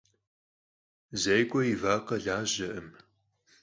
[1.21, 2.87] Zêk'ue yi vakhe lajerkhım.